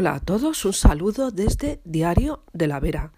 Hola 0.00 0.14
a 0.14 0.20
todos, 0.20 0.64
un 0.64 0.74
saludo 0.74 1.32
desde 1.32 1.80
Diario 1.84 2.44
de 2.52 2.68
la 2.68 2.78
Vera. 2.78 3.12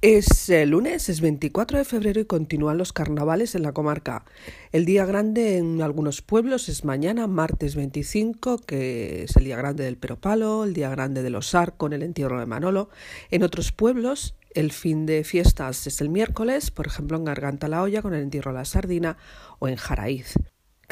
Es 0.00 0.48
el 0.48 0.70
lunes, 0.70 1.10
es 1.10 1.20
24 1.20 1.76
de 1.76 1.84
febrero 1.84 2.22
y 2.22 2.24
continúan 2.24 2.78
los 2.78 2.94
carnavales 2.94 3.54
en 3.54 3.64
la 3.64 3.72
comarca. 3.72 4.24
El 4.72 4.86
día 4.86 5.04
grande 5.04 5.58
en 5.58 5.82
algunos 5.82 6.22
pueblos 6.22 6.70
es 6.70 6.86
mañana, 6.86 7.26
martes 7.26 7.74
25, 7.74 8.60
que 8.60 9.24
es 9.24 9.36
el 9.36 9.44
día 9.44 9.58
grande 9.58 9.84
del 9.84 9.98
Peropalo, 9.98 10.64
el 10.64 10.72
día 10.72 10.88
grande 10.88 11.22
de 11.22 11.28
los 11.28 11.54
Ar 11.54 11.76
con 11.76 11.92
el 11.92 12.02
entierro 12.02 12.40
de 12.40 12.46
Manolo. 12.46 12.88
En 13.30 13.42
otros 13.42 13.70
pueblos 13.70 14.36
el 14.54 14.72
fin 14.72 15.04
de 15.04 15.22
fiestas 15.22 15.86
es 15.86 16.00
el 16.00 16.08
miércoles, 16.08 16.70
por 16.70 16.86
ejemplo 16.86 17.18
en 17.18 17.26
Garganta 17.26 17.68
la 17.68 17.82
Olla 17.82 18.00
con 18.00 18.14
el 18.14 18.22
entierro 18.22 18.52
de 18.52 18.58
la 18.58 18.64
Sardina 18.64 19.18
o 19.58 19.68
en 19.68 19.76
Jaraíz. 19.76 20.34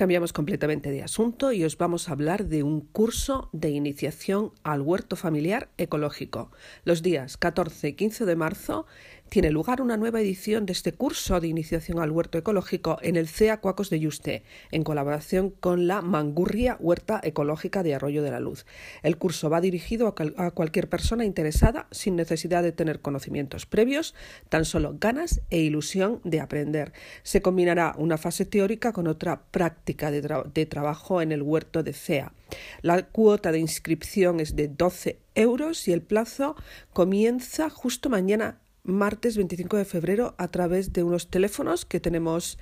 Cambiamos 0.03 0.33
completamente 0.33 0.91
de 0.91 1.05
asunto 1.05 1.53
y 1.53 1.63
os 1.63 1.79
vamos 1.79 2.09
a 2.09 2.13
hablar 2.15 2.47
de 2.47 2.65
un 2.65 2.81
curso 2.81 3.49
de 3.53 3.71
iniciación 3.71 4.51
al 4.65 4.81
huerto 4.81 5.15
familiar 5.15 5.69
ecológico. 5.79 6.51
Los 6.83 7.03
días 7.03 7.37
14 7.37 7.87
y 7.87 7.93
15 7.93 8.27
de 8.27 8.35
marzo 8.35 8.87
tiene 9.33 9.51
lugar 9.51 9.81
una 9.81 9.97
nueva 9.97 10.21
edición 10.21 10.67
de 10.67 10.75
este 10.75 10.93
curso 10.93 11.41
de 11.41 11.49
iniciación 11.49 12.01
al 12.01 12.11
huerto 12.11 12.37
ecológico 12.37 12.99
en 13.01 13.17
el 13.17 13.29
CEA 13.29 13.63
Cuacos 13.63 13.89
de 13.89 13.99
Yuste, 13.99 14.43
en 14.71 14.85
colaboración 14.85 15.49
con 15.49 15.87
la 15.87 16.03
Mangurria 16.03 16.77
Huerta 16.79 17.19
Ecológica 17.25 17.83
de 17.83 17.95
Arroyo 17.95 18.23
de 18.23 18.31
la 18.31 18.41
Luz. 18.41 18.67
El 19.03 19.17
curso 19.17 19.49
va 19.49 19.63
dirigido 19.63 20.15
a, 20.37 20.51
cualquier 20.51 20.91
persona 20.91 21.25
interesada 21.25 21.87
sin 21.93 22.15
necesidad 22.15 22.63
de 22.63 22.73
tener 22.73 23.01
conocimientos 23.01 23.65
previos, 23.65 24.15
tan 24.51 24.67
solo 24.67 24.97
ganas 25.01 25.41
e 25.49 25.61
ilusión 25.61 26.21
de 26.25 26.41
aprender. 26.41 26.93
Se 27.23 27.41
combinará 27.41 27.95
una 27.97 28.19
fase 28.19 28.45
teórica 28.45 28.93
con 28.93 29.07
otra 29.07 29.45
práctica 29.51 30.11
de, 30.11 30.21
de 30.53 30.67
trabajo 30.67 31.23
en 31.23 31.33
el 31.33 31.41
huerto 31.41 31.83
de 31.83 31.95
CEA. 31.95 32.35
La 32.83 33.07
cuota 33.07 33.51
de 33.51 33.61
inscripción 33.61 34.41
es 34.41 34.57
de 34.57 34.69
12 34.69 35.21
euros 35.35 35.89
y 35.89 35.93
el 35.93 36.03
plazo 36.03 36.55
comienza 36.93 37.71
justo 37.71 38.11
mañana 38.11 38.59
martes 38.85 39.37
25 39.37 39.77
de 39.77 39.85
febrero 39.85 40.35
a 40.39 40.49
través 40.49 40.93
de 40.93 41.03
unos 41.03 41.29
teléfonos 41.31 41.85
que 41.85 42.01
tenemos 42.01 42.59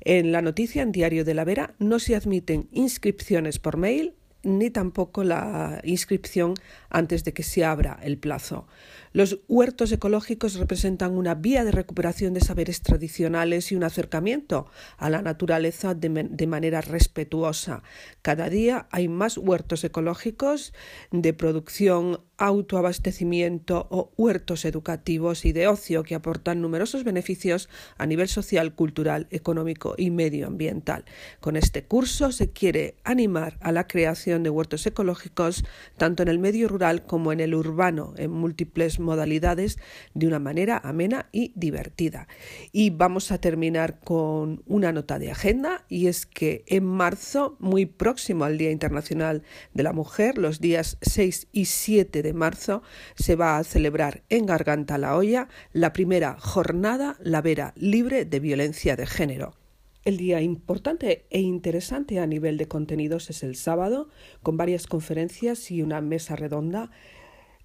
en 0.00 0.32
la 0.32 0.42
noticia 0.42 0.82
en 0.82 0.92
Diario 0.92 1.24
de 1.24 1.34
la 1.34 1.44
Vera. 1.44 1.74
No 1.78 1.98
se 1.98 2.16
admiten 2.16 2.68
inscripciones 2.72 3.58
por 3.58 3.76
mail 3.76 4.14
ni 4.42 4.70
tampoco 4.70 5.22
la 5.22 5.80
inscripción 5.84 6.54
antes 6.88 7.24
de 7.24 7.34
que 7.34 7.42
se 7.42 7.64
abra 7.64 7.98
el 8.02 8.18
plazo. 8.18 8.66
Los 9.12 9.40
huertos 9.48 9.92
ecológicos 9.92 10.54
representan 10.54 11.12
una 11.12 11.34
vía 11.34 11.64
de 11.64 11.72
recuperación 11.72 12.32
de 12.32 12.40
saberes 12.40 12.80
tradicionales 12.80 13.70
y 13.70 13.76
un 13.76 13.84
acercamiento 13.84 14.70
a 14.96 15.10
la 15.10 15.20
naturaleza 15.20 15.94
de, 15.94 16.08
de, 16.30 16.46
manera 16.46 16.80
respetuosa. 16.80 17.82
Cada 18.22 18.48
día 18.48 18.88
hay 18.92 19.08
más 19.08 19.36
huertos 19.36 19.84
ecológicos 19.84 20.72
de 21.10 21.34
producción 21.34 22.20
autoabastecimiento 22.40 23.86
o 23.90 24.12
huertos 24.16 24.64
educativos 24.64 25.44
y 25.44 25.52
de 25.52 25.68
ocio 25.68 26.02
que 26.02 26.14
aportan 26.14 26.62
numerosos 26.62 27.04
beneficios 27.04 27.68
a 27.98 28.06
nivel 28.06 28.28
social, 28.28 28.74
cultural, 28.74 29.28
económico 29.30 29.94
y 29.98 30.10
medioambiental. 30.10 31.04
Con 31.40 31.56
este 31.56 31.84
curso 31.84 32.32
se 32.32 32.50
quiere 32.50 32.96
animar 33.04 33.58
a 33.60 33.72
la 33.72 33.86
creación 33.86 34.42
de 34.42 34.48
huertos 34.48 34.86
ecológicos 34.86 35.64
tanto 35.98 36.22
en 36.22 36.28
el 36.28 36.38
medio 36.38 36.66
rural 36.66 37.04
como 37.04 37.30
en 37.30 37.40
el 37.40 37.54
urbano 37.54 38.14
en 38.16 38.30
múltiples 38.30 39.00
modalidades 39.00 39.78
de 40.14 40.26
una 40.26 40.38
manera 40.38 40.80
amena 40.82 41.28
y 41.32 41.52
divertida. 41.56 42.26
Y 42.72 42.88
vamos 42.88 43.32
a 43.32 43.38
terminar 43.38 44.00
con 44.00 44.62
una 44.66 44.92
nota 44.92 45.18
de 45.18 45.30
agenda 45.30 45.84
y 45.90 46.06
es 46.06 46.24
que 46.24 46.64
en 46.68 46.86
marzo, 46.86 47.58
muy 47.60 47.84
próximo 47.84 48.44
al 48.44 48.56
Día 48.56 48.70
Internacional 48.70 49.42
de 49.74 49.82
la 49.82 49.92
Mujer, 49.92 50.38
los 50.38 50.58
días 50.60 50.96
6 51.02 51.48
y 51.52 51.66
7 51.66 52.22
de 52.22 52.29
marzo 52.32 52.82
se 53.14 53.36
va 53.36 53.58
a 53.58 53.64
celebrar 53.64 54.22
en 54.28 54.46
Garganta 54.46 54.98
la 54.98 55.16
Olla 55.16 55.48
la 55.72 55.92
primera 55.92 56.38
jornada 56.38 57.16
La 57.20 57.42
Vera 57.42 57.72
libre 57.76 58.24
de 58.24 58.40
violencia 58.40 58.96
de 58.96 59.06
género. 59.06 59.54
El 60.02 60.16
día 60.16 60.40
importante 60.40 61.26
e 61.28 61.40
interesante 61.40 62.20
a 62.20 62.26
nivel 62.26 62.56
de 62.56 62.68
contenidos 62.68 63.28
es 63.28 63.42
el 63.42 63.54
sábado, 63.54 64.08
con 64.42 64.56
varias 64.56 64.86
conferencias 64.86 65.70
y 65.70 65.82
una 65.82 66.00
mesa 66.00 66.36
redonda. 66.36 66.90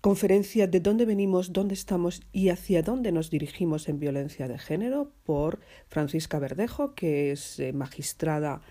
Conferencia 0.01 0.67
de 0.67 0.81
dónde 0.81 1.05
venimos, 1.05 1.53
dónde 1.53 1.73
estamos 1.73 2.21
y 2.33 2.49
hacia 2.49 2.81
dónde 2.81 3.13
nos 3.13 3.29
dirigimos 3.29 3.87
en 3.87 3.99
violencia 3.99 4.49
de 4.49 4.59
género 4.59 5.11
por 5.23 5.61
Francisca 5.87 6.37
Verdejo, 6.37 6.93
que 6.93 7.31
es 7.31 7.57
eh, 7.59 7.71
magistrada 7.71 8.61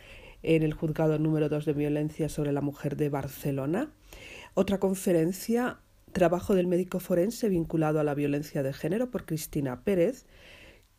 en 0.42 0.62
el 0.62 0.74
juzgado 0.74 1.18
número 1.18 1.48
2 1.48 1.64
de 1.64 1.72
violencia 1.72 2.28
sobre 2.28 2.52
la 2.52 2.60
mujer 2.60 2.96
de 2.96 3.08
Barcelona. 3.08 3.90
Otra 4.52 4.78
conferencia 4.78 5.80
Trabajo 6.14 6.54
del 6.54 6.68
médico 6.68 7.00
forense 7.00 7.48
vinculado 7.48 7.98
a 7.98 8.04
la 8.04 8.14
violencia 8.14 8.62
de 8.62 8.72
género 8.72 9.10
por 9.10 9.26
Cristina 9.26 9.82
Pérez, 9.82 10.26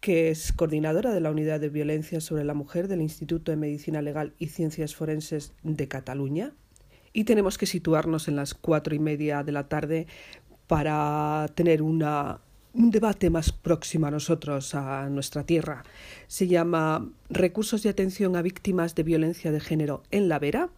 que 0.02 0.30
es 0.30 0.52
coordinadora 0.52 1.14
de 1.14 1.22
la 1.22 1.32
Unidad 1.32 1.62
de 1.62 1.70
Violencia 1.70 2.20
sobre 2.20 2.44
la 2.44 2.54
Mujer 2.54 2.90
del 2.90 3.02
Instituto 3.02 3.50
de 3.50 3.56
Medicina 3.56 4.02
Legal 4.02 4.34
y 4.40 4.48
Ciencias 4.48 4.94
Forenses 4.94 5.54
de 5.64 5.88
Cataluña. 5.88 6.52
Y 7.14 7.24
tenemos 7.24 7.58
que 7.58 7.66
situarnos 7.66 8.28
en 8.28 8.36
las 8.36 8.54
cuatro 8.54 8.94
y 8.94 9.00
media 9.00 9.42
de 9.44 9.54
la 9.54 9.70
tarde 9.70 10.06
para 10.68 11.50
tener 11.56 11.82
una 11.82 12.42
un 12.76 12.92
debate 12.92 13.30
más 13.30 13.52
próximo 13.54 14.08
a 14.08 14.12
nosotros, 14.12 14.76
a 14.76 15.08
nuestra 15.10 15.46
tierra. 15.46 15.84
Se 16.28 16.48
llama 16.48 17.10
Recursos 17.30 17.82
de 17.84 17.90
atención 17.90 18.36
a 18.36 18.42
víctimas 18.42 18.96
de 18.96 19.04
violencia 19.04 19.52
de 19.52 19.62
género 19.62 20.04
en 20.12 20.28
la 20.28 20.40
Vera, 20.40 20.70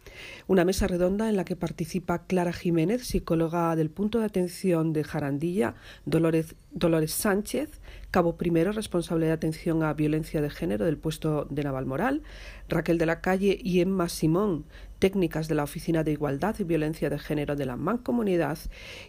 una 0.45 0.63
mesa 0.63 0.87
redonda 0.87 1.27
en 1.27 1.35
la 1.35 1.43
que 1.43 1.55
participa 1.55 2.25
Clara 2.25 2.53
Jiménez, 2.53 3.05
psicóloga 3.05 3.75
del 3.75 3.89
punto 3.89 4.19
de 4.19 4.25
atención 4.25 4.93
de 4.93 5.03
Jarandilla, 5.03 5.73
Dolores, 6.05 6.55
Dolores 6.71 7.11
Sánchez, 7.11 7.81
cabo 8.11 8.37
primero 8.37 8.71
responsable 8.71 9.25
de 9.25 9.31
atención 9.31 9.83
a 9.83 9.93
violencia 9.93 10.41
de 10.41 10.49
género 10.49 10.85
del 10.85 10.97
puesto 10.97 11.47
de 11.49 11.63
Navalmoral, 11.63 12.21
Raquel 12.69 12.99
de 12.99 13.07
la 13.07 13.21
Calle 13.21 13.57
y 13.61 13.81
Emma 13.81 14.07
Simón, 14.07 14.65
técnicas 14.99 15.47
de 15.47 15.55
la 15.55 15.63
Oficina 15.63 16.03
de 16.03 16.11
Igualdad 16.11 16.55
y 16.59 16.63
Violencia 16.63 17.09
de 17.09 17.19
Género 17.19 17.55
de 17.55 17.65
la 17.65 17.75
Mancomunidad 17.75 18.57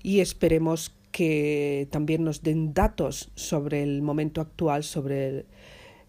y 0.02 0.20
esperemos 0.20 0.97
que 1.12 1.88
también 1.90 2.24
nos 2.24 2.42
den 2.42 2.74
datos 2.74 3.30
sobre 3.34 3.82
el 3.82 4.02
momento 4.02 4.40
actual, 4.40 4.84
sobre 4.84 5.46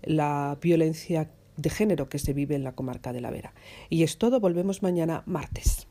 la 0.03 0.57
violencia 0.61 1.31
de 1.57 1.69
género 1.69 2.09
que 2.09 2.19
se 2.19 2.33
vive 2.33 2.55
en 2.55 2.63
la 2.63 2.73
comarca 2.73 3.13
de 3.13 3.21
la 3.21 3.31
Vera. 3.31 3.53
Y 3.89 4.03
es 4.03 4.17
todo, 4.17 4.39
volvemos 4.39 4.81
mañana 4.81 5.23
martes. 5.25 5.87